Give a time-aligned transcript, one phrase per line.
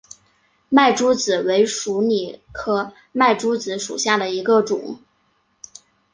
[0.67, 4.97] 麦珠子为鼠李科麦珠子属下的一个种。